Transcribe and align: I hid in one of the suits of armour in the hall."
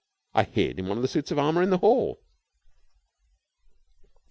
I 0.33 0.45
hid 0.45 0.79
in 0.79 0.87
one 0.87 0.97
of 0.97 1.03
the 1.03 1.07
suits 1.07 1.29
of 1.29 1.37
armour 1.37 1.61
in 1.61 1.69
the 1.69 1.77
hall." 1.77 2.23